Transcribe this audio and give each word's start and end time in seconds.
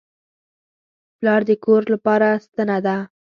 پلار 1.17 1.41
د 1.49 1.51
کور 1.63 1.81
لپاره 1.93 2.27
ستنه 2.45 2.77
ده. 2.85 2.95